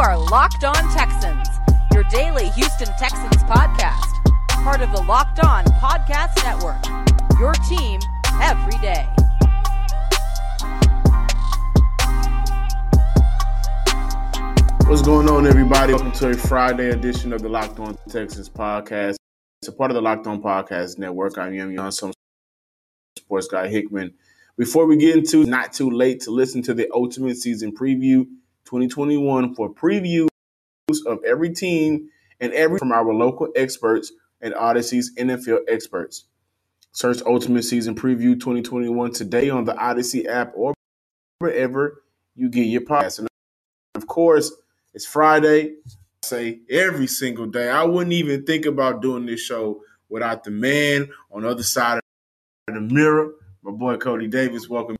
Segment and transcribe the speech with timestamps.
[0.00, 1.46] Are Locked On Texans,
[1.92, 4.00] your daily Houston Texans podcast,
[4.64, 6.82] part of the Locked On Podcast Network.
[7.38, 8.00] Your team
[8.40, 9.06] every day.
[14.88, 15.92] What's going on, everybody?
[15.92, 19.16] Welcome to a Friday edition of the Locked On Texans podcast.
[19.60, 21.36] It's a part of the Locked On Podcast Network.
[21.36, 22.14] I'm Young, some
[23.18, 24.14] sports guy Hickman.
[24.56, 28.26] Before we get into not too late to listen to the ultimate season preview
[28.70, 30.28] 2021 for previews
[31.04, 36.26] of every team and every from our local experts and Audacy's NFL experts.
[36.92, 40.72] Search Ultimate Season Preview 2021 today on the Odyssey app or
[41.40, 42.02] wherever
[42.36, 43.18] you get your podcasts.
[43.18, 43.28] And
[43.96, 44.52] of course,
[44.94, 45.74] it's Friday.
[46.22, 47.68] I say every single day.
[47.68, 52.00] I wouldn't even think about doing this show without the man on the other side
[52.68, 53.32] of the mirror,
[53.62, 54.68] my boy Coty Davis.
[54.68, 54.96] Welcome.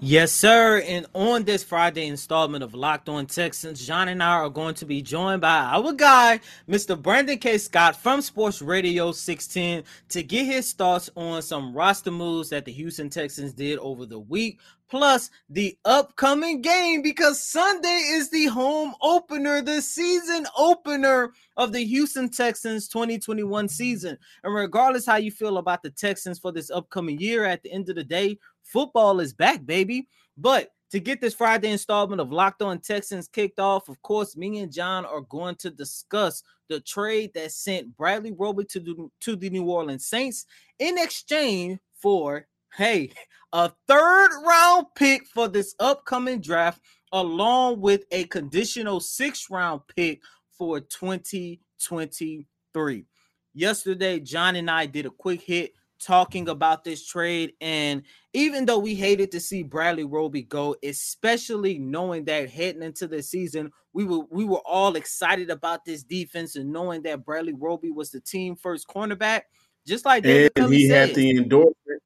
[0.00, 0.82] Yes, sir.
[0.86, 4.84] And on this Friday installment of Locked On Texans, John and I are going to
[4.84, 7.00] be joined by our guy, Mr.
[7.00, 7.56] Brandon K.
[7.56, 12.72] Scott from Sports Radio 16, to get his thoughts on some roster moves that the
[12.72, 18.94] Houston Texans did over the week, plus the upcoming game, because Sunday is the home
[19.00, 24.18] opener, the season opener of the Houston Texans 2021 season.
[24.44, 27.88] And regardless how you feel about the Texans for this upcoming year, at the end
[27.88, 30.08] of the day, football is back, baby.
[30.36, 34.60] But to get this Friday installment of Locked On Texans kicked off, of course, me
[34.60, 39.36] and John are going to discuss the trade that sent Bradley Roby to the, to
[39.36, 40.46] the New Orleans Saints
[40.78, 42.46] in exchange for,
[42.76, 43.10] hey,
[43.52, 46.80] a third round pick for this upcoming draft,
[47.12, 50.20] along with a conditional six round pick
[50.56, 53.06] for 2023.
[53.54, 57.52] Yesterday, John and I did a quick hit talking about this trade.
[57.60, 58.02] And
[58.32, 63.22] even though we hated to see Bradley Roby go, especially knowing that heading into the
[63.22, 67.90] season, we were we were all excited about this defense and knowing that Bradley Roby
[67.90, 69.42] was the team first cornerback,
[69.86, 71.08] just like David and he said.
[71.08, 72.02] had the endorsement.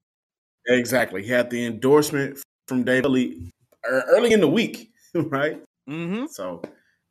[0.67, 3.51] Exactly, he had the endorsement from David Culley
[3.85, 5.61] early in the week, right?
[5.89, 6.27] Mm-hmm.
[6.27, 6.63] So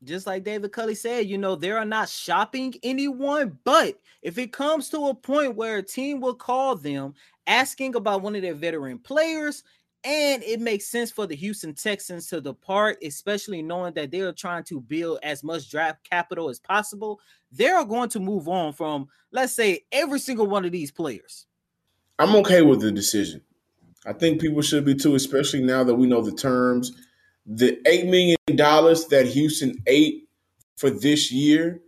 [0.04, 3.58] just like David Culley said, you know, they are not shopping anyone.
[3.64, 7.14] But if it comes to a point where a team will call them
[7.48, 9.64] asking about one of their veteran players,
[10.06, 14.32] and it makes sense for the Houston Texans to depart, especially knowing that they are
[14.32, 17.20] trying to build as much draft capital as possible,
[17.52, 21.48] they are going to move on from, let's say, every single one of these players.
[22.18, 23.42] I'm okay with the decision.
[24.06, 26.94] I think people should be too, especially now that we know the terms.
[27.46, 30.28] The eight million dollars that Houston ate
[30.76, 31.82] for this year,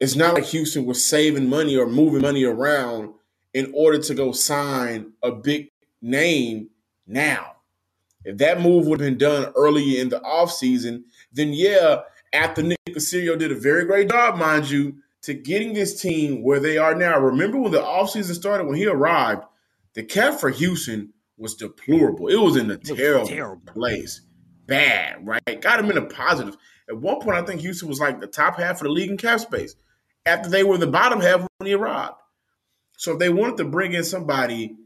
[0.00, 3.14] it's not like Houston was saving money or moving money around
[3.52, 5.68] in order to go sign a big
[6.02, 6.70] name
[7.06, 7.52] now.
[8.24, 12.00] If that move would have been done earlier in the offseason, then yeah,
[12.32, 16.60] after Nick Caserio did a very great job, mind you, to getting this team where
[16.60, 17.18] they are now.
[17.18, 19.44] Remember when the offseason started, when he arrived,
[19.94, 22.28] the cap for Houston was deplorable.
[22.28, 23.72] It was in a terrible, terrible.
[23.72, 24.20] place.
[24.66, 25.60] Bad, right?
[25.60, 26.56] Got him in a positive.
[26.88, 29.16] At one point, I think Houston was like the top half of the league in
[29.16, 29.76] cap space
[30.26, 32.14] after they were the bottom half when he arrived.
[32.96, 34.76] So if they wanted to bring in somebody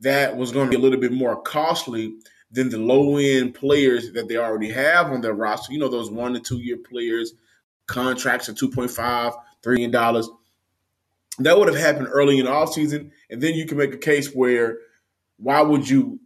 [0.00, 2.16] that was going to be a little bit more costly
[2.50, 6.10] than the low end players that they already have on their roster, you know, those
[6.10, 7.32] one to two year players,
[7.86, 9.90] contracts of $2.5, $3 million,
[11.38, 13.10] that would have happened early in the offseason.
[13.30, 14.78] And then you can make a case where
[15.36, 16.20] why would you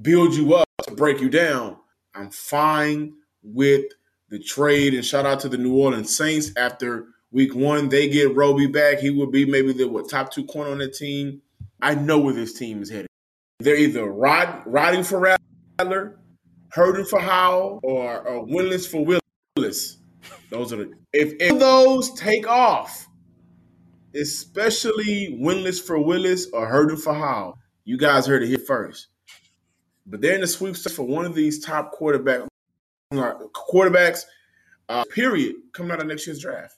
[0.00, 1.76] build you up to break you down?
[2.14, 3.86] I'm fine with
[4.28, 8.36] the trade and shout out to the New Orleans Saints after Week one, they get
[8.36, 8.98] Roby back.
[8.98, 11.40] He will be maybe the what, top two corner on the team.
[11.80, 13.06] I know where this team is headed.
[13.58, 15.38] They're either rod, riding for
[15.78, 16.20] Rattler,
[16.68, 19.18] hurting for Howell, or, or winless for
[19.56, 19.96] Willis.
[20.50, 23.08] Those are the if, if those take off,
[24.14, 27.56] especially winless for Willis or hurting for Howell.
[27.84, 29.08] You guys heard it here first.
[30.12, 32.42] But they're in the sweepstakes for one of these top quarterback
[33.10, 34.24] quarterbacks,
[34.90, 36.76] uh, period, coming out of next year's draft.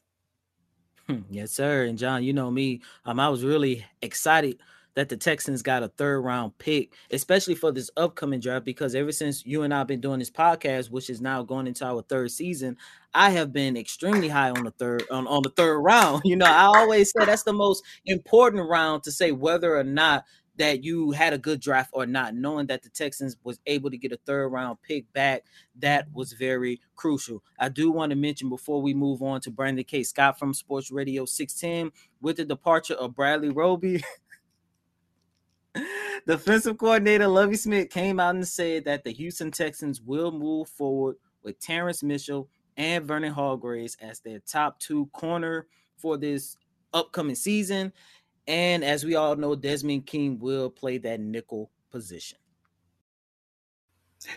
[1.09, 1.83] Hmm, yes, sir.
[1.85, 2.81] And John, you know me.
[3.05, 4.61] Um, I was really excited
[4.95, 9.11] that the Texans got a third round pick, especially for this upcoming draft, because ever
[9.11, 12.03] since you and I have been doing this podcast, which is now going into our
[12.03, 12.77] third season,
[13.15, 16.23] I have been extremely high on the third on, on the third round.
[16.25, 20.25] You know, I always say that's the most important round to say whether or not
[20.57, 23.99] that you had a good draft or not, knowing that the Texans was able to
[23.99, 25.45] get a third round pick back,
[25.77, 27.43] that was very crucial.
[27.59, 30.03] I do want to mention before we move on to Brandon K.
[30.03, 34.03] Scott from Sports Radio 610 with the departure of Bradley Roby.
[36.27, 41.17] Defensive coordinator Lovie Smith came out and said that the Houston Texans will move forward
[41.43, 45.67] with Terrance Mitchell and Vernon Hargreaves as their top two corner
[45.97, 46.57] for this
[46.93, 47.93] upcoming season.
[48.47, 52.39] And as we all know, Desmond King will play that nickel position.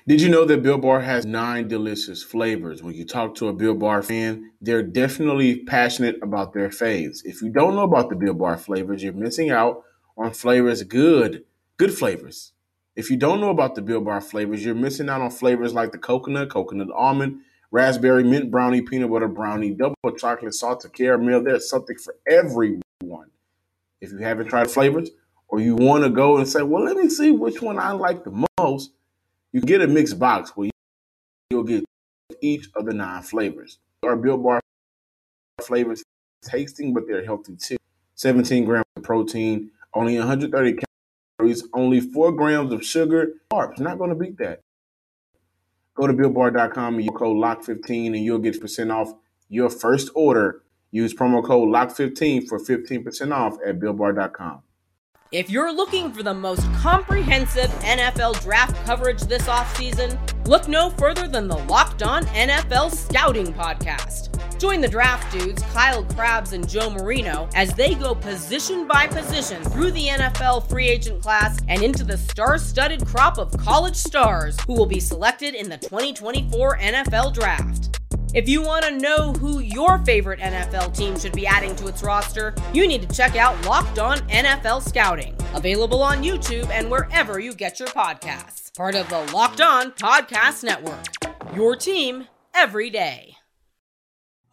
[0.06, 2.84] Did you know that Built Bar has nine delicious flavors?
[2.84, 7.20] When you talk to a Built Bar fan, they're definitely passionate about their faves.
[7.24, 9.84] If you don't know about the Built Bar flavors, you're missing out
[10.18, 11.46] on flavors good,
[11.78, 12.54] good flavors.
[12.96, 15.92] If you don't know about the Built Bar flavors, you're missing out on flavors like
[15.92, 21.44] the coconut, coconut almond, raspberry, mint brownie, peanut butter brownie, double chocolate, salted caramel.
[21.44, 22.82] There's something for everyone.
[24.02, 25.10] If you haven't tried flavors
[25.48, 28.24] or you want to go and say, well, let me see which one I like
[28.24, 28.92] the most,
[29.52, 30.70] you get a mixed box where
[31.50, 31.86] you'll get
[32.42, 33.80] each of the nine flavors.
[34.04, 34.62] Our Built Bar
[35.62, 36.04] flavors
[36.44, 37.78] tasting, but they're healthy too.
[38.16, 40.78] 17 grams of protein, only 130
[41.40, 43.34] calories, only 4 grams of sugar.
[43.52, 44.62] Carbs, not going to beat that.
[45.96, 49.14] Go to BuiltBar.com and use code LOCK15 and you'll get percent off
[49.50, 50.62] your first order
[50.98, 54.64] Use promo code LOCK15 for 15% off at BuiltBar.com.
[55.32, 60.18] If you're looking for the most comprehensive NFL draft coverage this offseason,
[60.48, 64.34] look no further than the Locked On NFL Scouting Podcast.
[64.60, 69.64] Join the draft dudes, Kyle Crabbs and Joe Marino, as they go position by position
[69.66, 74.58] through the NFL free agent class and into the star studded crop of college stars
[74.66, 77.97] who will be selected in the 2024 NFL Draft.
[78.34, 82.04] If you want to know who your favorite NFL team should be adding to its
[82.04, 87.40] roster, you need to check out Locked On NFL Scouting, available on YouTube and wherever
[87.40, 88.76] you get your podcasts.
[88.76, 91.06] Part of the Locked On Podcast Network.
[91.56, 93.38] Your team every day.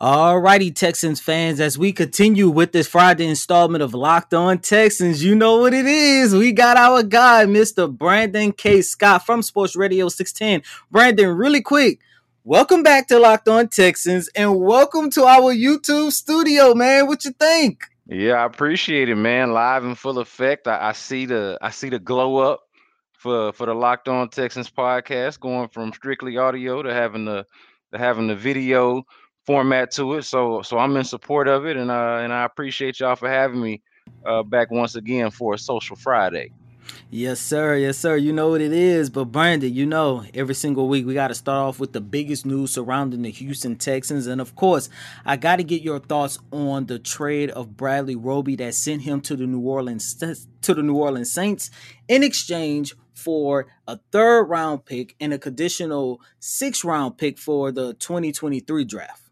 [0.01, 5.35] Alrighty, Texans fans, as we continue with this Friday installment of Locked On Texans, you
[5.35, 6.33] know what it is.
[6.35, 7.91] We got our guy, Mr.
[7.91, 8.83] Brandon K.
[8.83, 10.63] Scott from Sports Radio 610.
[10.91, 12.01] Brandon, really quick,
[12.47, 17.07] Welcome back to Locked On Texans and welcome to our YouTube studio, man.
[17.07, 17.85] What you think?
[18.07, 19.55] Yeah, I appreciate it, man.
[19.55, 20.69] Live in full effect.
[20.69, 22.61] I, I see the I see the glow up
[23.15, 27.47] for for the Locked On Texans podcast, going from strictly audio to having the
[27.95, 29.05] to having the video
[29.47, 30.25] format to it.
[30.25, 33.63] So so I'm in support of it, and uh and I appreciate y'all for having
[33.63, 33.81] me
[34.27, 36.53] uh back once again for a Social Friday.
[37.11, 37.77] Yes, sir.
[37.77, 38.17] Yes, sir.
[38.17, 39.11] You know what it is.
[39.11, 42.45] But Brandon, you know, every single week we got to start off with the biggest
[42.45, 44.27] news surrounding the Houston Texans.
[44.27, 44.89] And of course,
[45.25, 49.21] I got to get your thoughts on the trade of Bradley Roby that sent him
[49.23, 51.71] to the New Orleans to the New Orleans Saints
[52.09, 57.95] in exchange for a third round pick and a conditional six round pick for the
[57.95, 59.24] 2023 draft.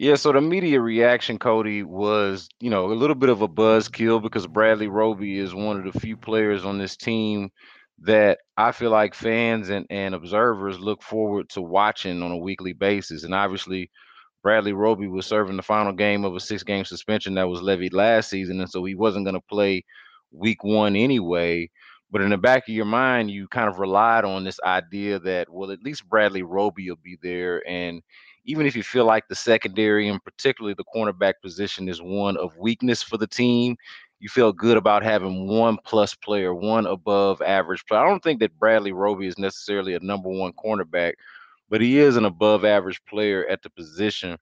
[0.00, 4.22] Yeah, so the media reaction, Coty, was you know a little bit of a buzzkill
[4.22, 7.50] because Bradley Roby is one of the few players on this team
[8.02, 12.74] that I feel like fans and, and observers look forward to watching on a weekly
[12.74, 13.24] basis.
[13.24, 13.90] And obviously,
[14.44, 17.92] Bradley Roby was serving the final game of a six game suspension that was levied
[17.92, 18.60] last season.
[18.60, 19.84] And so he wasn't going to play
[20.30, 21.70] week one anyway.
[22.10, 25.50] But in the back of your mind, you kind of relied on this idea that,
[25.50, 27.68] well, at least Bradley Roby will be there.
[27.68, 28.02] And
[28.48, 32.56] even if you feel like the secondary and particularly the cornerback position is one of
[32.56, 33.76] weakness for the team,
[34.20, 38.00] you feel good about having one plus player, one above average player.
[38.00, 41.12] I don't think that Bradley Roby is necessarily a number one cornerback,
[41.68, 44.38] but he is an above average player at the position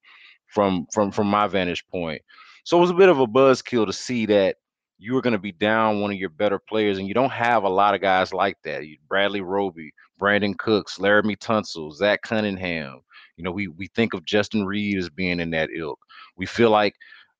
[0.47, 2.23] from from from my vantage point.
[2.63, 4.57] So it was a bit of a buzzkill to see that
[4.99, 7.65] you were going to be down one of your better players, and you don't have
[7.65, 8.85] a lot of guys like that.
[9.09, 13.01] Bradley Roby, Brandin Cooks, Laremy Tunsil, Zach Cunningham,
[13.37, 15.99] you know, we we think of Justin Reid as being in that ilk.
[16.37, 16.95] We feel like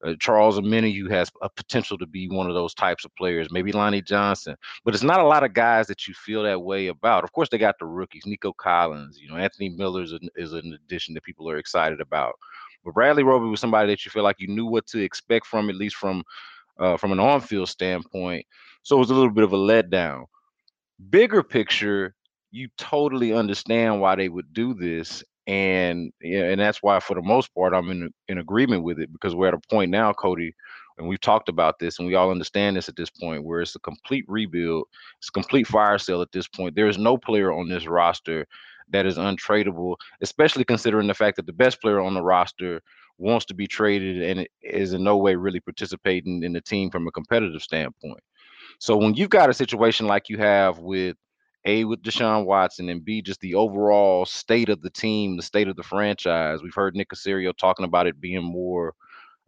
[0.05, 3.73] uh, Charles Omenihu has a potential to be one of those types of players, maybe
[3.73, 7.25] Lonnie Johnson, but it's not a lot of guys that you feel that way about.
[7.25, 10.53] Of course, they got the rookies, Nico Collins, you know, Anthony Miller is an, is
[10.53, 12.35] an addition that people are excited about.
[12.85, 15.71] But Bradley Roby was somebody that you feel like you knew what to expect from,
[15.71, 16.23] at least from
[16.79, 18.45] uh, from an on-field standpoint.
[18.83, 20.27] So it was a little bit of a letdown.
[21.11, 22.15] Bigger picture,
[22.51, 27.23] you totally understand why they would do this and yeah, and that's why for the
[27.23, 30.53] most part I'm in in agreement with it because we're at a point now, Coty,
[30.99, 33.77] and we've talked about this and we all understand this at this point where it's
[33.77, 34.87] a complete rebuild,
[35.19, 36.75] it's a complete fire sale at this point.
[36.75, 38.47] There is no player on this roster
[38.91, 42.81] that is untradeable, especially considering the fact that the best player on the roster
[43.19, 47.07] wants to be traded and is in no way really participating in the team from
[47.07, 48.21] a competitive standpoint.
[48.79, 51.17] So when you've got a situation like you have with
[51.67, 55.69] a with Deshaun Watson and B just the overall state of the team, the state
[55.69, 56.63] of the franchise.
[56.63, 58.95] We've heard Nick Caserio talking about it being more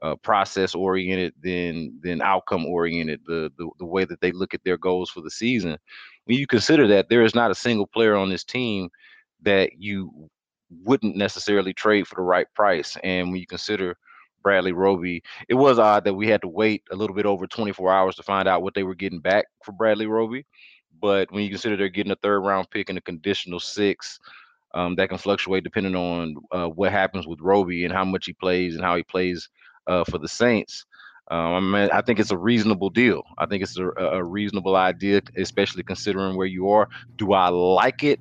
[0.03, 3.21] uh, process oriented than than outcome oriented.
[3.27, 5.79] The, the the way that they look at their goals for the season.
[6.27, 8.91] When you consider that there is not a single player on this team
[9.43, 10.29] that you
[10.85, 13.97] wouldn't necessarily trade for the right price, and when you consider
[14.43, 15.23] Bradley Roby.
[15.49, 18.23] It was odd that we had to wait a little bit over 24 hours to
[18.23, 20.47] find out what they were getting back for Bradley Roby.
[21.01, 24.19] But when you consider they're getting a third round pick and a conditional six,
[24.75, 28.33] um, that can fluctuate depending on uh, what happens with Roby and how much he
[28.33, 29.49] plays and how he plays
[29.87, 30.85] uh, for the Saints.
[31.31, 33.23] Um, I mean, I think it's a reasonable deal.
[33.37, 36.89] I think it's a, a reasonable idea, especially considering where you are.
[37.17, 38.21] Do I like it?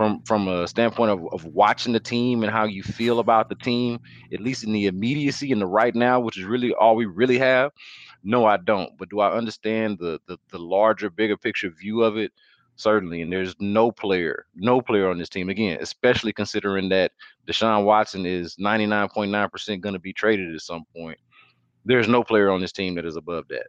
[0.00, 3.54] from from a standpoint of, of watching the team and how you feel about the
[3.54, 4.00] team,
[4.32, 7.38] at least in the immediacy and the right now, which is really all we really
[7.38, 7.72] have.
[8.22, 8.96] No, I don't.
[8.98, 12.32] But do I understand the, the the larger, bigger picture view of it?
[12.76, 13.20] Certainly.
[13.20, 17.12] And there's no player, no player on this team, again, especially considering that
[17.46, 21.18] Deshaun Watson is 99.9% going to be traded at some point.
[21.84, 23.66] There's no player on this team that is above that.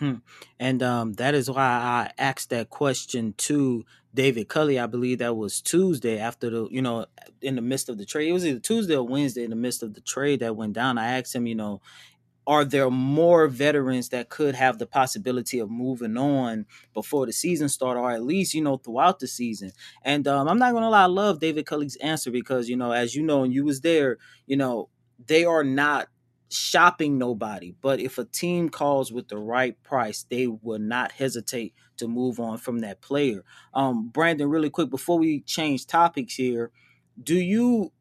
[0.00, 0.14] Hmm.
[0.58, 4.78] And um, that is why I asked that question to David Culley.
[4.78, 7.06] I believe that was Tuesday after the, you know,
[7.42, 8.30] in the midst of the trade.
[8.30, 10.98] It was either Tuesday or Wednesday in the midst of the trade that went down.
[10.98, 11.82] I asked him, you know,
[12.46, 17.68] are there more veterans that could have the possibility of moving on before the season
[17.68, 19.72] start or at least you know throughout the season?
[20.02, 23.14] And um, i'm not gonna lie i love david culley's answer because you know as
[23.14, 24.88] you know and you was there you know
[25.26, 26.08] they are not
[26.52, 27.74] shopping nobody.
[27.80, 32.40] But if a team calls with the right price they will not hesitate to move
[32.40, 33.44] on from that player.
[33.74, 36.70] Um brandon really quick before we change topics here
[37.22, 37.92] do you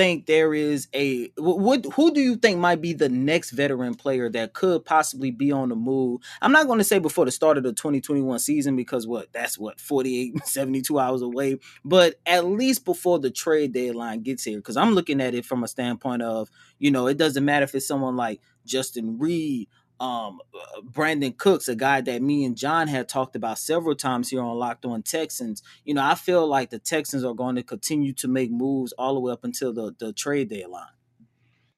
[0.00, 4.30] think there is a what who do you think might be the next veteran player
[4.30, 6.22] that could possibly be on the move?
[6.40, 9.58] I'm not going to say before the start of the 2021 season because what that's
[9.58, 14.76] what 48 72 hours away but at least before the trade deadline gets here because
[14.76, 17.86] i'm looking at it from a standpoint of you know it doesn't matter if it's
[17.86, 19.68] someone like justin reid
[20.00, 24.30] um, uh, Brandin Cooks, a guy that me and John had talked about several times
[24.30, 25.62] here on Locked On Texans.
[25.84, 29.14] You know, I feel like the Texans are going to continue to make moves all
[29.14, 30.86] the way up until the, the trade deadline.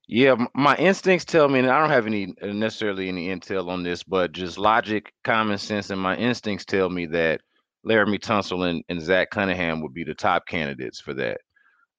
[0.07, 3.83] Yeah, my instincts tell me, and I don't have any uh, necessarily any intel on
[3.83, 7.41] this, but just logic, common sense, and my instincts tell me that
[7.87, 11.39] Laremy Tunsil and, and Zach Cunningham would be the top candidates for that.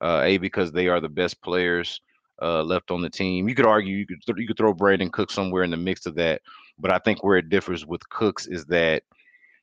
[0.01, 2.01] Uh, a because they are the best players
[2.41, 3.47] uh, left on the team.
[3.47, 6.05] You could argue you could th- you could throw Brandin Cook somewhere in the mix
[6.05, 6.41] of that,
[6.79, 9.03] but I think where it differs with Cooks is that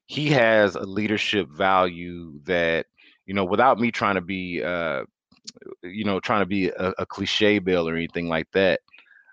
[0.06, 2.86] he has a leadership value that
[3.26, 5.04] you know without me trying to be uh,
[5.82, 8.80] you know trying to be a, a cliche bill or anything like that.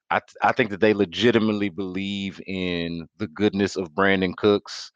[0.10, 4.91] I, th- I think that they legitimately believe in the goodness of Brandin Cooks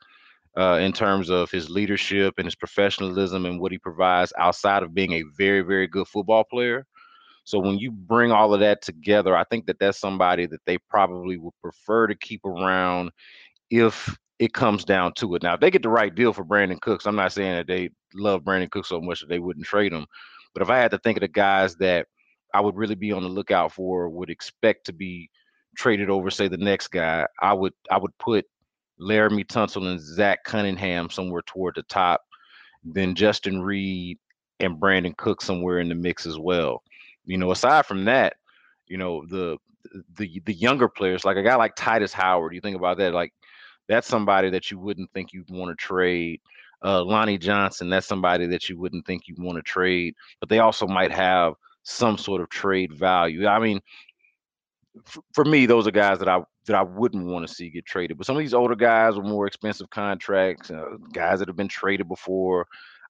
[0.57, 4.93] uh, in terms of his leadership and his professionalism and what he provides outside of
[4.93, 6.86] being a very, very good football player.
[7.43, 10.77] So when you bring all of that together, I think that that's somebody that they
[10.89, 13.12] probably would prefer to keep around
[13.69, 15.43] if it comes down to it.
[15.43, 17.89] Now, if they get the right deal for Brandin Cooks, I'm not saying that they
[18.13, 20.05] love Brandin Cooks so much that they wouldn't trade him.
[20.53, 22.07] But if I had to think of the guys that
[22.53, 25.29] I would really be on the lookout for, would expect to be
[25.77, 28.45] traded over, say the next guy, I would I would put
[29.00, 32.21] Laremy Tunsil and Zach Cunningham somewhere toward the top,
[32.83, 34.19] then Justin Reid
[34.60, 36.83] and Brandin Cook somewhere in the mix as well.
[37.31, 38.33] You know, aside from that,
[38.88, 39.57] you know, the
[40.15, 43.31] the the younger players, like a guy like Tytus Howard, you think about that, like
[43.88, 46.41] that's somebody that you wouldn't think you'd want to trade.
[46.83, 50.59] Uh, Lonnie Johnson, that's somebody that you wouldn't think you'd want to trade, but they
[50.59, 53.47] also might have some sort of trade value.
[53.47, 53.79] I mean,
[55.07, 57.85] f- for me, those are guys that I that I wouldn't want to see get
[57.85, 58.17] traded.
[58.17, 61.67] But some of these older guys with more expensive contracts, uh, guys that have been
[61.67, 62.67] traded before,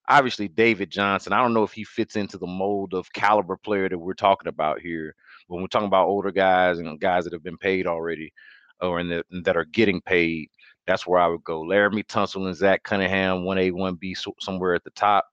[0.08, 1.32] obviously David Johnson.
[1.32, 4.48] I don't know if he fits into the mold of caliber player that we're talking
[4.48, 5.14] about here,
[5.48, 8.32] when we're talking about older guys and guys that have been paid already,
[8.80, 10.50] or in the, that are getting paid,
[10.86, 11.62] that's where I would go.
[11.62, 15.26] Laremy Tunsil and Zach Cunningham, one A, one B, somewhere at the top,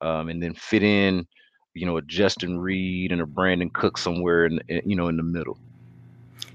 [0.00, 1.26] um, and then fit in,
[1.74, 5.16] you know, a Justin Reid and a Brandin Cook somewhere in, in you know in
[5.16, 5.58] the middle.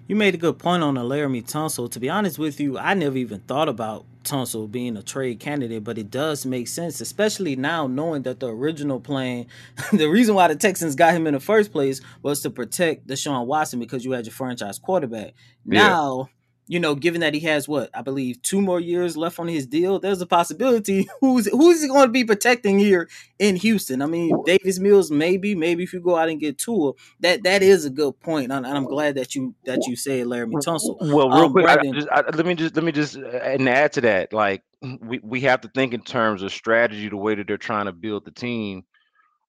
[0.08, 1.92] You made a good point on the Laremy Tunsil.
[1.92, 5.84] To be honest with you, I never even thought about Tunsil being a trade candidate,
[5.84, 9.48] but it does make sense, especially now knowing that the original plan,
[9.93, 13.46] the reason why the Texans got him in the first place was to protect Deshaun
[13.46, 15.34] Watson because you had your franchise quarterback.
[15.65, 15.88] Yeah.
[15.88, 16.29] Now
[16.67, 19.65] you know, given that he has what I believe two more years left on his
[19.65, 23.09] deal, there's a possibility who's who's he going to be protecting here
[23.39, 24.01] in Houston.
[24.01, 27.63] I mean, Davis Mills, maybe, maybe if you go out and get Tua, that that
[27.63, 30.97] is a good point, and I'm glad that you that you said Laremy Tunsil.
[31.00, 33.21] Well, real Um, quick, I Brandon- just, I, let me just let me just uh,
[33.27, 34.33] and add to that.
[34.33, 34.63] Like
[35.01, 37.93] we we have to think in terms of strategy, the way that they're trying to
[37.93, 38.83] build the team,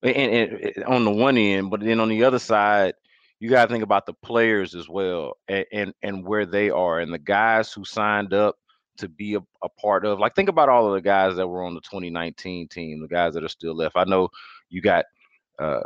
[0.02, 2.94] and, and, and on the one end, but then on the other side,
[3.40, 7.00] you got to think about the players as well, and, and and where they are,
[7.00, 8.56] and the guys who signed up
[8.98, 10.18] to be a, a part of.
[10.18, 13.34] Like think about all of the guys that were on the 2019 team, the guys
[13.34, 13.96] that are still left.
[13.96, 14.28] I know
[14.70, 15.04] you got
[15.58, 15.80] uh,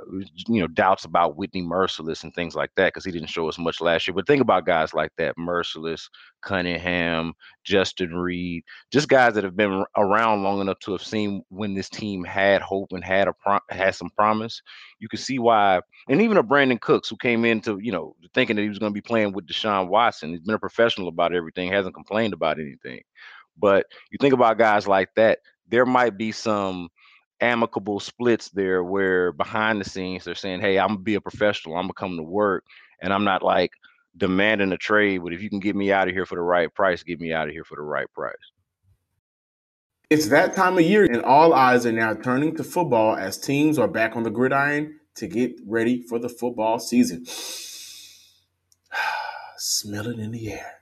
[0.49, 3.59] you know, doubts about Whitney Mercilus and things like that because he didn't show us
[3.59, 4.15] much last year.
[4.15, 6.11] But think about guys like that: Merciless,
[6.43, 7.33] Cunningham,
[7.65, 11.89] Justin Reid, just guys that have been around long enough to have seen when this
[11.89, 14.61] team had hope and had a pro- had some promise.
[14.99, 18.57] You can see why, and even a Brandin Cooks who came into you know thinking
[18.57, 20.31] that he was going to be playing with Deshaun Watson.
[20.31, 23.01] He's been a professional about everything, hasn't complained about anything.
[23.59, 25.39] But you think about guys like that,
[25.69, 26.89] there might be some
[27.43, 31.77] amicable splits there where behind the scenes they're saying, Hey, I'm gonna be a professional,
[31.77, 32.65] I'm gonna come to work,
[33.03, 33.73] and I'm not like
[34.17, 36.73] demanding a trade, but if you can get me out of here for the right
[36.73, 38.35] price, get me out of here for the right price.
[40.09, 43.79] It's that time of year, and all eyes are now turning to football as teams
[43.79, 47.25] are back on the gridiron to get ready for the football season.
[49.57, 50.73] Smell it in the air.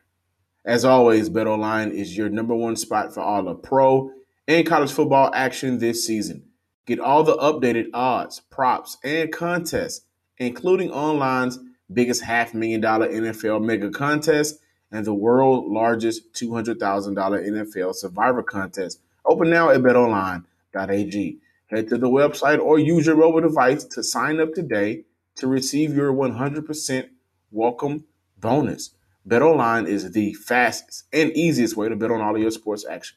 [0.64, 4.10] As always, BetOnline is your number one spot for all the pro
[4.48, 6.49] and college football action this season.
[6.90, 10.06] Get all the updated odds, props, and contests,
[10.38, 11.56] including online's
[11.92, 14.58] biggest half million dollar NFL mega contest
[14.90, 18.98] and the world's largest $200,000 NFL survivor contest.
[19.24, 21.38] Open now at betonline.ag.
[21.68, 25.04] Head to the website or use your mobile device to sign up today
[25.36, 27.08] to receive your 100%
[27.52, 28.02] welcome
[28.36, 28.90] bonus.
[29.28, 33.16] BetOnline is the fastest and easiest way to bet on all of your sports action.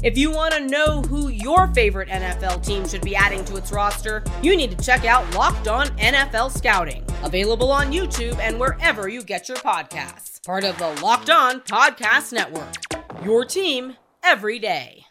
[0.00, 3.72] If you want to know who your favorite NFL team should be adding to its
[3.72, 9.08] roster, you need to check out Locked On NFL Scouting, available on YouTube and wherever
[9.08, 10.40] you get your podcasts.
[10.46, 12.76] Part of the Locked On Podcast Network.
[13.24, 15.04] Your team every day.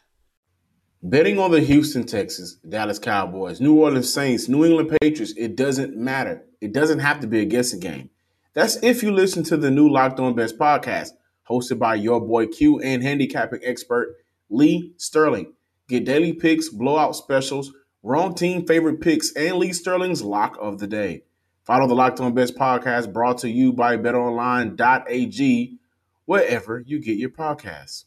[1.04, 5.98] Betting on the Houston Texans, Dallas Cowboys, New Orleans Saints, New England Patriots, it doesn't
[5.98, 6.46] matter.
[6.62, 8.10] It doesn't have to be a guessing game.
[8.54, 11.10] That's if you listen to the new Locked On Bets podcast,
[11.50, 14.16] hosted by your boy Q and handicapping expert
[14.50, 15.54] Lee Sterling.
[15.88, 20.88] Get daily picks, blowout specials, wrong team favorite picks, and Lee Sterling's lock of the
[20.88, 21.24] day.
[21.64, 25.78] Follow the Locked On Bets podcast brought to you by betonline.ag,
[26.26, 28.06] wherever you get your podcasts.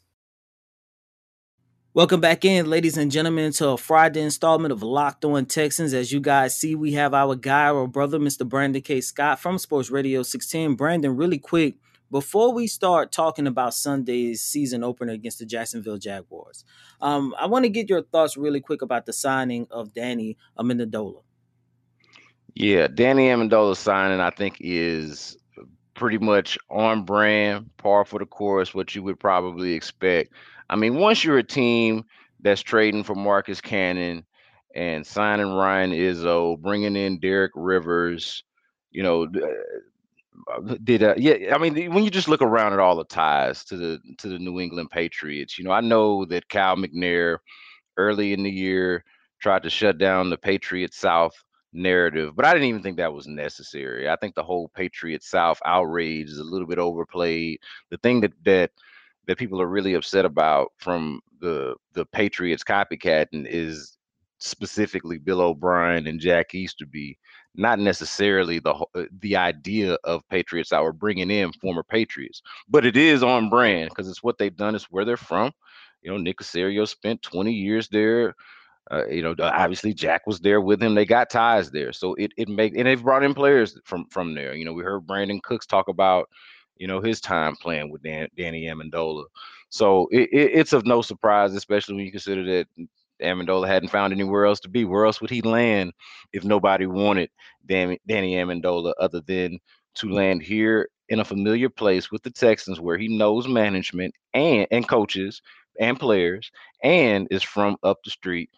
[1.93, 5.93] Welcome back in, ladies and gentlemen, to a Friday installment of Locked On Texans.
[5.93, 8.47] As you guys see, we have our guy, our brother, Mr.
[8.47, 9.01] Brandon K.
[9.01, 10.75] Scott from Sports Radio 16.
[10.75, 11.75] Brandon, really quick,
[12.11, 16.65] before we start talking about Sunday's season opener against the Jacksonville Jaguars,
[17.01, 21.23] um, I want to get your thoughts really quick about the signing of Danny Amendola.
[22.53, 25.37] Yeah, Danny Amendola signing, I think, is
[25.93, 30.33] pretty much on brand, par for the course, what you would probably expect.
[30.69, 32.03] I mean, once you're a team
[32.41, 34.25] that's trading for Marcus Cannon
[34.75, 38.43] and signing Ryan Izzo, bringing in Derek Rivers,
[38.91, 39.27] you know,
[40.83, 41.53] did uh, yeah.
[41.53, 44.39] I mean, when you just look around at all the ties to the to the
[44.39, 47.37] New England Patriots, you know, I know that Cal McNair
[47.97, 49.03] early in the year
[49.39, 51.33] tried to shut down the Patriot South
[51.73, 54.09] narrative, but I didn't even think that was necessary.
[54.09, 57.59] I think the whole Patriot South outrage is a little bit overplayed.
[57.89, 58.71] The thing that that
[59.27, 63.97] that people are really upset about from the the Patriots copycatting is
[64.41, 67.17] specifically Bill O'Brien and Jack Easterby,
[67.55, 72.85] not necessarily the uh, the idea of Patriots that were bringing in former Patriots, but
[72.85, 74.75] it is on brand because it's what they've done.
[74.75, 75.51] It's where they're from.
[76.01, 78.35] You know, Nick Caserio spent 20 years there.
[78.89, 80.95] Uh, you know, obviously Jack was there with him.
[80.95, 84.33] They got ties there, so it it make and they've brought in players from from
[84.33, 84.53] there.
[84.55, 86.29] You know, we heard Brandin Cooks talk about
[86.77, 89.25] you know his time playing with Dan, Danny Amendola.
[89.69, 92.67] So it, it, it's of no surprise, especially when you consider that
[93.21, 94.85] Amendola hadn't found anywhere else to be.
[94.85, 95.93] Where else would he land
[96.33, 97.29] if nobody wanted
[97.65, 99.59] Danny, Amendola other than
[99.95, 104.67] to land here in a familiar place with the Texans where he knows management and
[104.71, 105.41] and coaches
[105.79, 106.51] and players
[106.83, 108.49] and is from up the street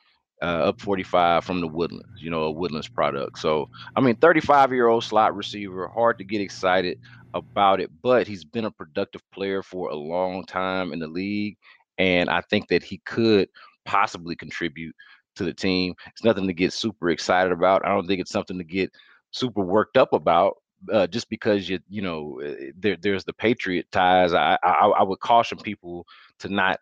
[0.43, 3.39] uh, up 45 from the Woodlands, you know, a Woodlands product.
[3.39, 6.99] So, I mean, 35 year old slot receiver, hard to get excited
[7.34, 11.58] about it, but he's been a productive player for a long time in the league.
[11.97, 13.47] And I think that he could
[13.86, 14.96] possibly contribute
[15.36, 15.93] to the team.
[16.08, 17.86] It's nothing to get super excited about.
[17.86, 18.91] I don't think it's something to get
[19.32, 20.58] super worked up about.
[20.91, 25.02] Uh, just because you you know eh, there there's the patriot ties, I, I I
[25.02, 26.06] would caution people
[26.39, 26.78] to not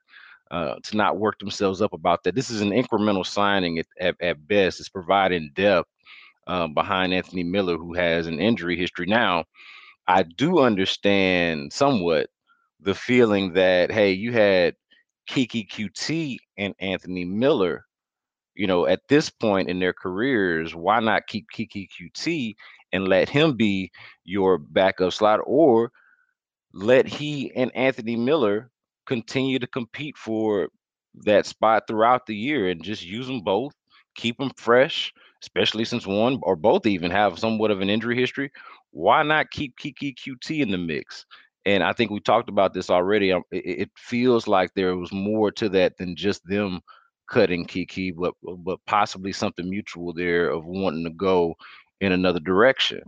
[0.49, 2.35] uh, to not work themselves up about that.
[2.35, 4.79] This is an incremental signing at, at, at best.
[4.79, 5.87] It's providing depth
[6.47, 9.05] um, behind Anthony Miller, who has an injury history.
[9.05, 9.45] Now,
[10.07, 12.29] I do understand somewhat
[12.81, 14.75] the feeling that hey, you had
[15.29, 17.85] Keke Coutee and Anthony Miller,
[18.55, 22.55] you know, at this point in their careers, why not keep Keke Coutee
[22.91, 23.91] and let him be
[24.23, 25.91] your backup slot or
[26.73, 28.69] let he and Anthony Miller
[29.05, 30.69] continue to compete for
[31.23, 33.73] that spot throughout the year and just use them both,
[34.15, 38.51] keep them fresh, especially since one or both even have somewhat of an injury history.
[38.91, 41.25] Why not keep Keke Coutee in the mix?
[41.65, 43.31] And I think we talked about this already.
[43.31, 46.81] Um, it, it feels like there was more to that than just them
[47.29, 51.55] cutting Keke, but but possibly something mutual there of wanting to go
[52.01, 53.01] in another direction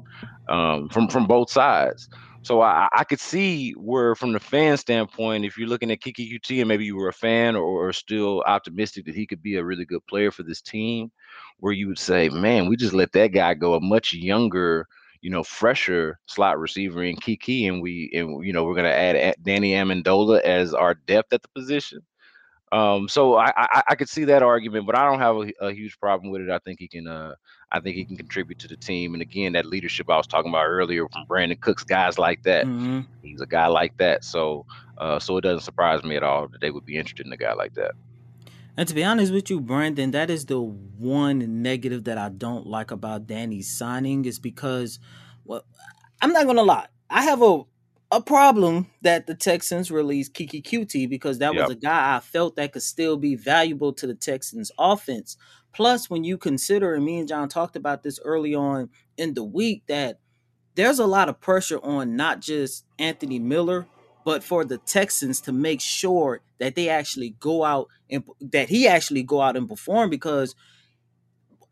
[0.50, 2.08] um, from from both sides.
[2.44, 6.30] So I, I could see where, from the fan standpoint, if you're looking at Keke
[6.30, 9.56] Coutee and maybe you were a fan or, or still optimistic that he could be
[9.56, 11.10] a really good player for this team,
[11.60, 14.86] where you would say, man, we just let that guy go, a much younger,
[15.24, 19.36] you know, fresher slot receiver in Keke, and we, and you know, we're gonna add
[19.42, 22.02] Danny Amendola as our depth at the position.
[22.74, 25.72] Um, so I, I, I could see that argument, but I don't have a, a,
[25.72, 26.50] huge problem with it.
[26.50, 27.36] I think he can uh
[27.72, 29.14] I think he can contribute to the team.
[29.14, 32.66] And again, that leadership I was talking about earlier from Brandin Cooks, guys like that.
[32.66, 33.02] Mm-hmm.
[33.22, 34.24] He's a guy like that.
[34.24, 34.66] So
[34.98, 37.38] uh so it doesn't surprise me at all that they would be interested in a
[37.38, 37.92] guy like that.
[38.76, 42.66] And to be honest with you, Brandon, that is the one negative that I don't
[42.66, 45.00] like about Danny's signing is because
[45.46, 45.64] well
[46.22, 46.88] I'm not gonna lie.
[47.10, 47.64] I have a
[48.12, 51.68] a problem that the Texans released Keke Coutee because that yep.
[51.68, 55.36] was a guy I felt that could still be valuable to the Texans offense.
[55.74, 59.44] Plus, when you consider, and me and John talked about this early on in the
[59.44, 60.20] week, that
[60.76, 63.88] there's a lot of pressure on not just Anthony Miller,
[64.24, 68.88] but for the Texans to make sure that they actually go out and that he
[68.88, 70.56] actually go out and perform because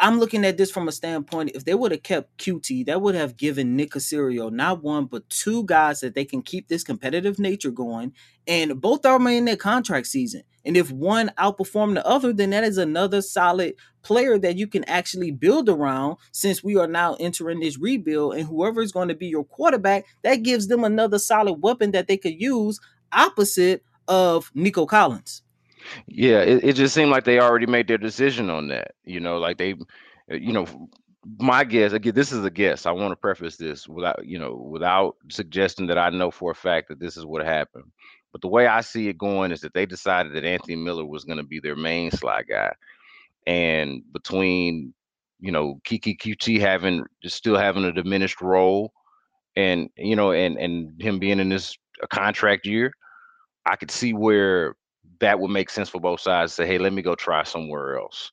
[0.03, 1.51] I'm looking at this from a standpoint.
[1.53, 5.29] If they would have kept Coutee, that would have given Nick Caserio not one but
[5.29, 8.13] two guys that they can keep this competitive nature going,
[8.47, 10.41] and both are in their contract season.
[10.65, 14.83] And if one outperformed the other, then that is another solid player that you can
[14.85, 16.17] actually build around.
[16.31, 20.05] Since we are now entering this rebuild, and whoever is going to be your quarterback,
[20.23, 22.79] that gives them another solid weapon that they could use
[23.11, 25.43] opposite of Nico Collins.
[26.07, 28.95] Yeah, it, it just seemed like they already made their decision on that.
[29.05, 29.73] You know, like they,
[30.31, 30.65] uh, you know,
[31.39, 32.85] my guess again, this is a guess.
[32.85, 36.55] I want to preface this without, you know, without suggesting that I know for a
[36.55, 37.91] fact that this is what happened.
[38.31, 41.25] But the way I see it going is that they decided that Anthony Miller was
[41.25, 42.73] going to be their main slot guy,
[43.45, 44.93] and between,
[45.39, 48.93] you know, Keke Coutee having still having a diminished role,
[49.55, 51.77] and you know, and and him being in this
[52.09, 52.93] contract year,
[53.65, 54.75] I could see where
[55.21, 56.53] that would make sense for both sides.
[56.53, 58.31] Say, hey, let me go try somewhere else.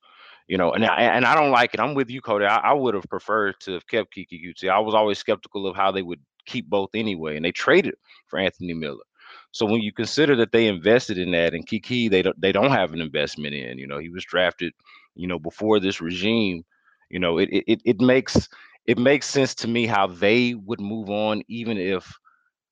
[0.49, 1.81] You know, and I, and I don't like it.
[1.81, 2.49] I'm with you, Coty.
[2.49, 4.71] I, I would have preferred to have kept Keke Coutee.
[4.71, 7.95] I was always skeptical of how they would keep both anyway, and they traded
[8.27, 9.05] for Anthony Miller.
[9.53, 12.71] So when you consider that they invested in that, and Keke, they don't they don't
[12.71, 13.79] have an investment in.
[13.79, 14.73] You know, he was drafted,
[15.15, 16.65] you know, before this regime.
[17.11, 18.49] You know, it it it makes
[18.87, 22.11] it makes sense to me how they would move on, even if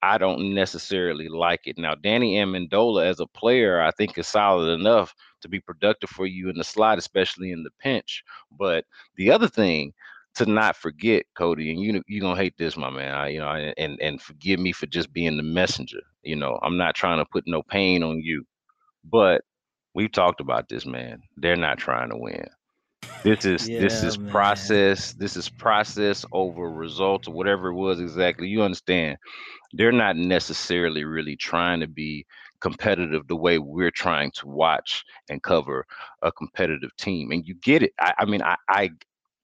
[0.02, 1.78] I don't necessarily like it.
[1.78, 6.26] Now, Danny Amendola as a player, I think is solid enough to be productive for
[6.26, 8.22] you in the slot, especially in the pinch.
[8.50, 8.84] But
[9.16, 9.92] the other thing
[10.36, 13.14] to not forget, Coty, and you you're gonna hate this, my man.
[13.14, 16.02] I, you know, and and forgive me for just being the messenger.
[16.22, 18.44] You know, I'm not trying to put no pain on you,
[19.04, 19.42] but
[19.94, 21.22] we've talked about this, man.
[21.38, 22.46] They're not trying to win.
[23.22, 24.30] This is yeah, this is man.
[24.30, 25.12] process.
[25.12, 28.48] This is process over results or whatever it was exactly.
[28.48, 29.18] You understand?
[29.72, 32.26] they're not necessarily really trying to be
[32.60, 35.86] competitive the way we're trying to watch and cover
[36.22, 37.30] a competitive team.
[37.30, 37.92] And you get it.
[38.00, 38.90] I, I mean, I, I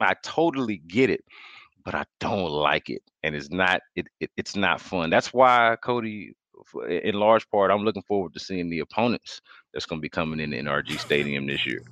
[0.00, 1.22] I totally get it,
[1.84, 5.10] but I don't like it, and it's not it, it it's not fun.
[5.10, 6.32] That's why Coty,
[6.88, 9.40] in large part, I'm looking forward to seeing the opponents
[9.72, 11.82] that's going to be coming in the NRG Stadium this year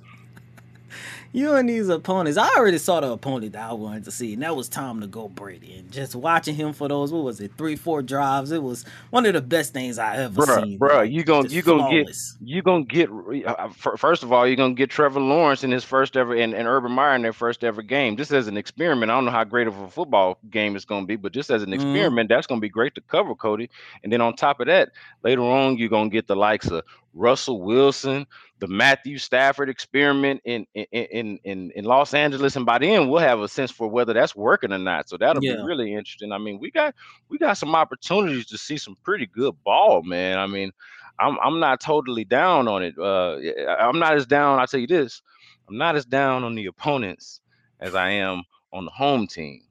[1.31, 2.37] you and these opponents.
[2.37, 5.07] I already saw the opponent that I wanted to see, and that was Tom to
[5.07, 5.75] go Brady.
[5.75, 8.51] And just watching him for those, what was it, three, four drives?
[8.51, 10.77] It was one of the best things I ever bruh, seen.
[10.77, 13.09] Bro, you gonna you gonna get you gonna get
[13.45, 16.67] uh, first of all, you're gonna get Trevor Lawrence in his first ever and, and
[16.67, 18.17] Urban Meyer in their first ever game.
[18.17, 19.11] Just as an experiment.
[19.11, 21.63] I don't know how great of a football game it's gonna be, but just as
[21.63, 21.75] an mm-hmm.
[21.75, 22.35] experiment, mm-hmm.
[22.35, 23.69] that's gonna be great to cover, Coty.
[24.03, 24.89] And then on top of that,
[25.23, 28.25] later on, you're gonna get the likes of Russell Wilson,
[28.59, 33.41] the Matthew Stafford experiment in in in in Los Angeles, and by then we'll have
[33.41, 35.09] a sense for whether that's working or not.
[35.09, 35.55] So that'll yeah.
[35.55, 36.31] be really interesting.
[36.31, 36.95] I mean, we got
[37.29, 40.37] we got some opportunities to see some pretty good ball, man.
[40.37, 40.71] I mean,
[41.19, 42.97] I'm I'm not totally down on it.
[42.97, 43.39] Uh,
[43.79, 44.59] I'm not as down.
[44.59, 45.21] I'll tell you this,
[45.67, 47.41] I'm not as down on the opponents
[47.79, 49.61] as I am on the home team.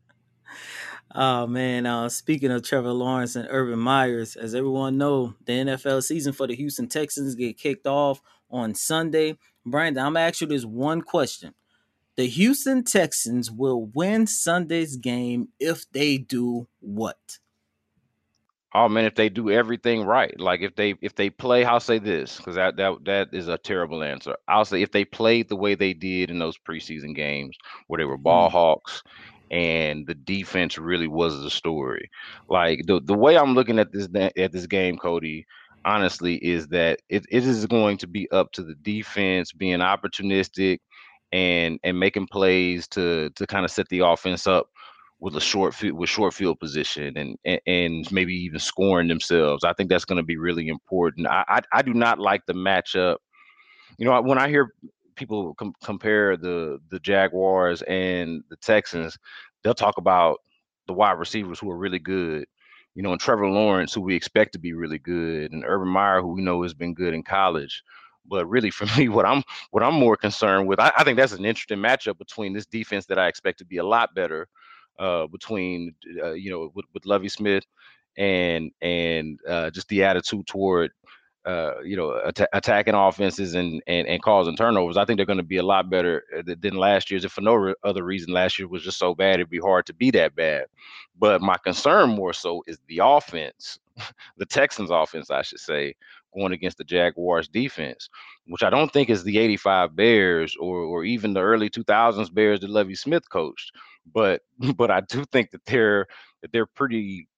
[1.13, 6.05] Oh man, uh, speaking of Trevor Lawrence and Urban Meyers, as everyone know, the NFL
[6.05, 9.37] season for the Houston Texans get kicked off on Sunday.
[9.67, 11.55] Brandon, I'm gonna ask you this one question.
[12.15, 17.39] The Houston Texans will win Sunday's game if they do what?
[18.73, 21.99] Oh man, if they do everything right, like if they if they play, I'll say
[21.99, 24.37] this because that that that is a terrible answer.
[24.47, 27.57] I'll say if they played the way they did in those preseason games
[27.89, 28.53] where they were ball mm.
[28.53, 29.03] hawks
[29.51, 32.11] and the defense really was the story.
[32.49, 35.45] Like the the way I'm looking at this at this game, Coty,
[35.85, 40.79] honestly, is that it, it is going to be up to the defense being opportunistic
[41.33, 44.69] and and making plays to to kind of set the offense up
[45.21, 49.65] with a short field with short field position and, and, and maybe even scoring themselves.
[49.65, 51.27] I think that's going to be really important.
[51.27, 53.17] I, I, I do not like the matchup.
[53.99, 54.73] You know, when I hear
[55.21, 59.17] people com- compare the the Jaguars and the Texans,
[59.63, 60.39] they'll talk about
[60.89, 62.47] the wide receivers who are really good.
[62.95, 66.21] You know, and Trevor Lawrence, who we expect to be really good, and Urban Meyer,
[66.21, 67.85] who we know has been good in college.
[68.27, 71.33] But really, for me, what I'm what I'm more concerned with, I, I think that's
[71.33, 74.49] an interesting matchup between this defense that I expect to be a lot better,
[74.99, 77.65] uh, between uh, you know with, with Lovie Smith
[78.17, 80.91] and and uh, just the attitude toward
[81.47, 84.97] uh, you know, att- attacking offenses and, and and causing turnovers.
[84.97, 87.25] I think they're going to be a lot better uh, than last year's.
[87.25, 89.87] If for no re- other reason, last year was just so bad, it'd be hard
[89.87, 90.67] to be that bad.
[91.19, 93.79] But my concern more so is the offense,
[94.37, 95.95] the Texans' offense, I should say,
[96.35, 98.11] going against the Jaguars' defense,
[98.47, 102.61] which I don't think is the '85 Bears or or even the early 2000s Bears
[102.61, 103.73] that Lovie Smith coached.
[104.13, 104.43] But
[104.77, 106.07] but I do think that they're
[106.43, 107.29] that they're pretty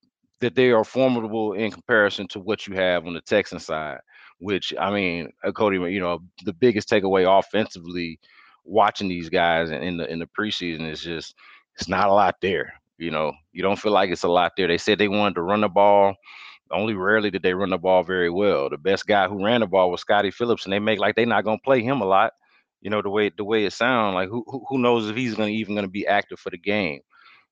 [0.42, 4.00] that they are formidable in comparison to what you have on the Texan side.
[4.40, 8.20] Which I mean, uh, Coty, you know, the biggest takeaway offensively
[8.64, 11.34] watching these guys in the in the preseason is just
[11.76, 12.74] it's not a lot there.
[12.98, 14.68] You know, you don't feel like it's a lot there.
[14.68, 16.16] They said they wanted to run the ball.
[16.72, 18.70] Only rarely did they run the ball very well.
[18.70, 21.26] The best guy who ran the ball was Scottie Phillips, and they make like they're
[21.26, 22.32] not gonna play him a lot.
[22.80, 25.50] You know, the way the way it sounds like who who knows if he's gonna
[25.50, 27.00] even gonna be active for the game.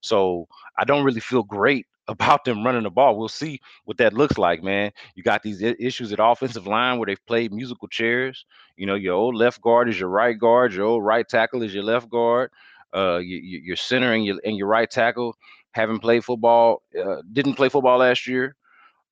[0.01, 0.49] So
[0.79, 3.17] I don't really feel great about them running the ball.
[3.17, 4.91] We'll see what that looks like, man.
[5.15, 8.45] You got these issues at offensive line where they've played musical chairs.
[8.77, 11.73] You know, your old left guard is your right guard, your old right tackle is
[11.73, 12.51] your left guard.
[12.93, 15.37] Uh, you, your center and your and your right tackle
[15.71, 18.57] haven't played football, uh, didn't play football last year.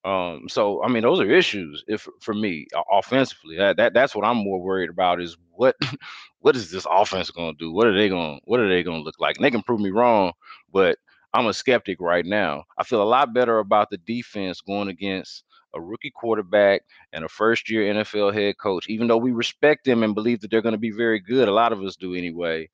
[0.05, 3.57] Um, so I mean, those are issues if for me offensively.
[3.57, 5.77] That, that that's what I'm more worried about is what
[6.41, 7.73] what is this offense going to do?
[7.73, 9.37] What are they going what are they going to look like?
[9.37, 10.33] And they can prove me wrong,
[10.73, 10.99] but
[11.35, 12.65] I'm a skeptic right now.
[12.79, 17.29] I feel a lot better about the defense going against a rookie quarterback and a
[17.29, 20.73] first year NFL head coach, even though we respect them and believe that they're going
[20.73, 21.49] to be very good.
[21.49, 22.69] A lot of us do anyway.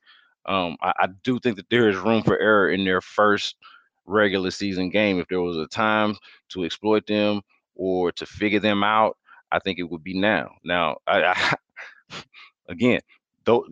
[0.47, 3.57] Um, I, I, do think that there is room for error in their first
[4.05, 5.19] regular season game.
[5.19, 6.17] If there was a time
[6.51, 7.41] to exploit them
[7.75, 9.17] or to figure them out,
[9.53, 10.51] I think it would be now.
[10.63, 11.55] Now, I, I,
[12.69, 13.01] again,
[13.45, 13.67] though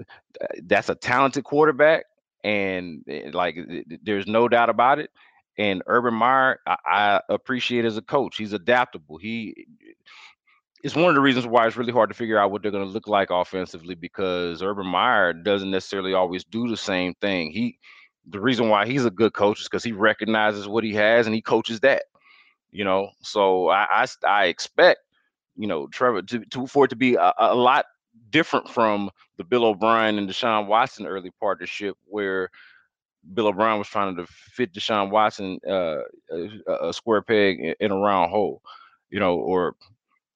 [0.63, 2.05] that's a talented quarterback
[2.45, 5.11] and eh, like eh, eh, there's no doubt about it.
[5.59, 8.37] And Urban Meyer, I, I appreciate as a coach.
[8.37, 9.19] He's adaptable.
[9.19, 9.93] He eh,
[10.83, 12.85] it's one of the reasons why it's really hard to figure out what they're going
[12.85, 17.53] to look like offensively because Urban Meyer doesn't necessarily always do the same thing.
[17.53, 17.79] He
[18.29, 21.35] the reason why he's a good coach is because he recognizes what he has and
[21.35, 22.05] he coaches that.
[22.73, 25.01] You know, so I I, I expect
[25.57, 27.85] you know Trevor to, to for it to be a, a lot
[28.31, 32.51] different from the Bill O'Brien and Deshaun Watson early partnership, where
[33.35, 37.97] Bill O'Brien was trying to fit Deshaun Watson uh, a, a, square peg in a
[37.97, 38.63] round hole,
[39.11, 39.77] you know, or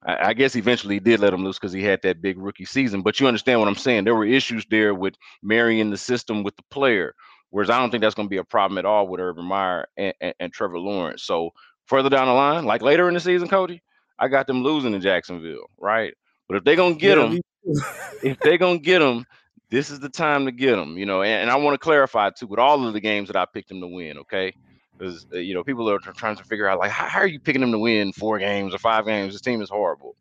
[0.05, 2.65] I, I guess eventually he did let him loose because he had that big rookie
[2.65, 3.03] season.
[3.03, 4.05] But you understand what I'm saying?
[4.05, 7.15] There were issues there with marrying the system with the player.
[7.51, 9.87] Whereas I don't think that's going to be a problem at all with Urban Meyer
[9.97, 11.23] and, and, and Trevor Lawrence.
[11.23, 11.51] So
[11.87, 13.81] further down the line, like later in the season, Coty,
[14.19, 16.15] I got them losing in Jacksonville, right?
[16.49, 17.41] But if they're gonna get yeah, them,
[18.23, 19.27] if they're gonna get them,
[19.71, 20.97] this is the time to get them.
[20.97, 23.37] You know, and, and I want to clarify too with all of the games that
[23.37, 24.19] I picked them to win.
[24.19, 24.53] Okay,
[24.97, 27.41] because uh, you know people are trying to figure out like how, how, are you
[27.41, 29.35] picking them to win four games or five games?
[29.35, 30.17] This team is horrible.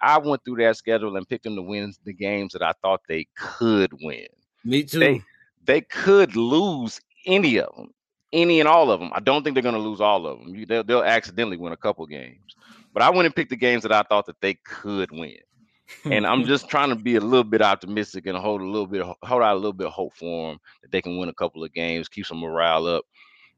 [0.00, 3.00] I went through that schedule and picked them to win the games that I thought
[3.08, 4.26] they could win.
[4.64, 4.98] Me too.
[5.00, 5.22] They,
[5.64, 7.92] they could lose any of them,
[8.32, 9.10] any and all of them.
[9.12, 10.64] I don't think they're going to lose all of them.
[10.66, 12.54] They'll, they'll accidentally win a couple games.
[12.94, 15.38] But I went and picked the games that I thought that they could win.
[16.04, 19.02] And I'm just trying to be a little bit optimistic and hold a little bit,
[19.22, 21.64] hold out a little bit of hope for them that they can win a couple
[21.64, 23.04] of games, keep some morale up,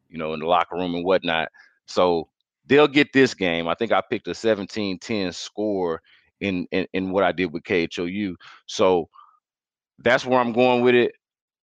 [0.08, 1.48] you know, in the locker room and whatnot.
[1.86, 2.28] So
[2.66, 3.68] they'll get this game.
[3.68, 6.02] I think I picked a 17-10 score
[6.40, 8.34] in, in in what I did with KHOU.
[8.66, 9.08] So
[9.98, 11.12] that's where I'm going with it.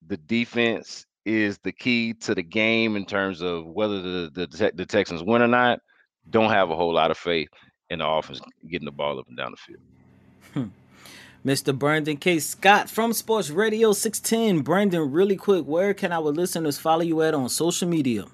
[0.06, 4.86] The defense is the key to the game in terms of whether the the, the
[4.86, 5.80] Texans win or not.
[6.30, 7.48] Don't have a whole lot of faith
[7.90, 9.80] in the offense getting the ball up and down the field.
[11.46, 11.78] Mr.
[11.78, 12.38] Brandon K.
[12.40, 14.64] Scott from Sports Radio 610.
[14.64, 18.24] Brandon, really quick, where can our listeners follow you at on social media?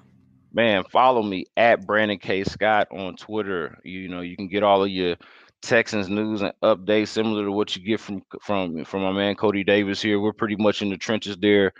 [0.51, 2.43] Man, follow me at Brandon K.
[2.43, 3.79] Scott on Twitter.
[3.83, 5.15] You know, you can get all of your
[5.61, 9.65] Texans news and updates similar to what you get from from from my man Coty
[9.65, 10.19] Davis here.
[10.19, 11.71] We're pretty much in the trenches there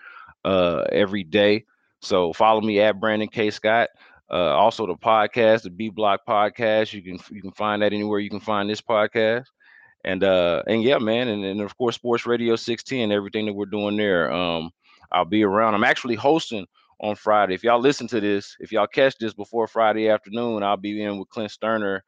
[0.45, 1.65] uh, every day.
[2.01, 3.89] So follow me at Brandon K Scott.
[4.31, 6.93] Uh, also the podcast, the B Block podcast.
[6.93, 9.45] You can you can find that anywhere you can find this podcast.
[10.03, 13.65] And uh and yeah, man, and, and of course Sports Radio 610, everything that we're
[13.65, 14.31] doing there.
[14.31, 14.71] Um,
[15.11, 15.75] I'll be around.
[15.75, 16.65] I'm actually hosting
[16.99, 17.53] on Friday.
[17.53, 21.19] If y'all listen to this, if y'all catch this before Friday afternoon, I'll be in
[21.19, 22.01] with Clint Stoerner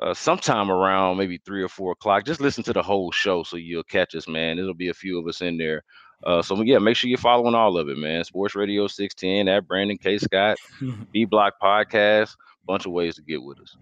[0.00, 2.24] uh, sometime around maybe three or four o'clock.
[2.24, 4.56] Just listen to the whole show so you'll catch us, man.
[4.56, 5.82] There'll be a few of us in there.
[6.24, 8.24] Uh, so yeah, make sure you're following all of it, man.
[8.24, 10.18] Sports Radio 610 at Brandon K.
[10.18, 10.56] Scott,
[11.12, 12.34] B Block Podcast,
[12.66, 13.76] bunch of ways to get with us.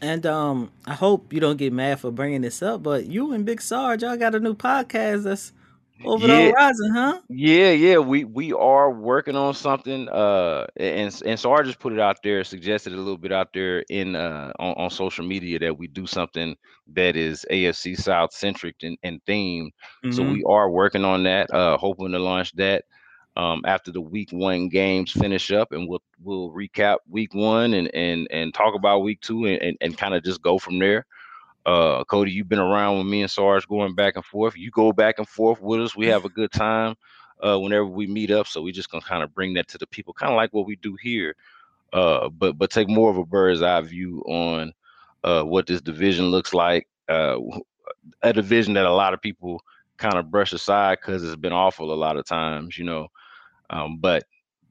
[0.00, 3.44] And um, I hope you don't get mad for bringing this up, but you and
[3.44, 5.52] Big Sarge, y'all got a new podcast that's
[6.04, 6.36] over yeah.
[6.36, 7.20] the horizon, huh?
[7.28, 10.08] Yeah, yeah, we we are working on something.
[10.08, 13.52] Uh, and and so I just put it out there, suggested a little bit out
[13.52, 16.56] there in uh on, on social media that we do something
[16.94, 19.70] that is AFC South centric and, and themed.
[20.04, 20.12] Mm-hmm.
[20.12, 21.52] So we are working on that.
[21.52, 22.84] Uh, hoping to launch that
[23.38, 27.88] um after the week one games finish up, and we'll we'll recap week one and
[27.94, 31.06] and and talk about week two and and, and kind of just go from there.
[31.64, 34.56] Uh, Coty, you've been around with me and Sarge going back and forth.
[34.56, 35.96] You go back and forth with us.
[35.96, 36.96] We have a good time
[37.40, 38.46] uh, whenever we meet up.
[38.46, 40.66] So we're just gonna kind of bring that to the people, kind of like what
[40.66, 41.36] we do here.
[41.92, 44.72] Uh, but but take more of a bird's eye view on
[45.24, 46.88] uh, what this division looks like.
[47.08, 47.38] Uh,
[48.22, 49.62] a division that a lot of people
[49.96, 53.08] kind of brush aside because it's been awful a lot of times, you know.
[53.70, 54.24] Um, but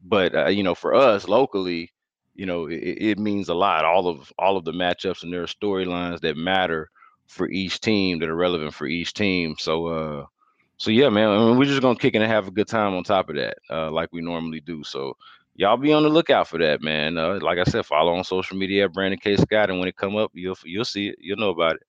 [0.04, 1.92] but uh, you know, for us locally,
[2.36, 3.86] you know, it, it, means a lot.
[3.86, 6.90] All of all of the matchups and there are storylines that matter
[7.28, 9.56] for each team that are relevant for each team.
[9.60, 10.26] So uh
[10.78, 13.04] so yeah, man, I mean, we're just gonna kick and have a good time on
[13.04, 14.84] top of that, uh, like we normally do.
[14.84, 15.18] So
[15.56, 17.18] y'all be on the lookout for that, man.
[17.18, 19.98] Uh, like I said, follow on social media at Brandon K Scott, and when it
[19.98, 21.84] come up, you'll you'll see it, you'll know about it.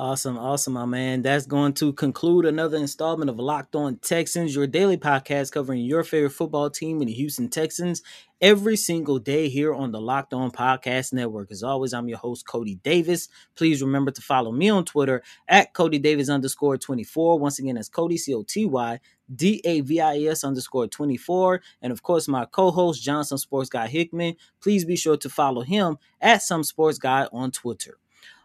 [0.00, 1.20] Awesome, awesome, my man.
[1.20, 6.04] That's going to conclude another installment of Locked On Texans, your daily podcast covering your
[6.04, 8.02] favorite football team in the Houston Texans
[8.40, 11.50] every single day here on the Locked On Podcast Network.
[11.50, 13.28] As always, I'm your host, Coty Davis.
[13.56, 17.38] Please remember to follow me on Twitter at Coty Davis underscore 24.
[17.38, 19.00] Once again, that's Coty, C O T Y
[19.36, 21.60] D A V I S underscore 24.
[21.82, 24.36] And of course, my co host, John Some Sports Guy Hickman.
[24.62, 27.98] Please be sure to follow him at Some Sports Guy on Twitter.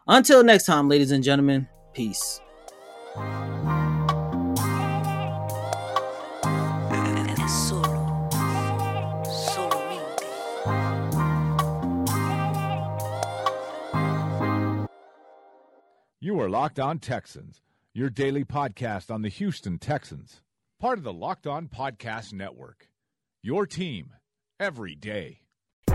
[0.08, 2.40] Until next time, ladies and gentlemen, peace.
[16.20, 20.40] You are Locked On Texans, your daily podcast on the Houston Texans,
[20.80, 22.88] part of the Locked On Podcast Network.
[23.42, 24.10] Your team
[24.60, 25.45] every day.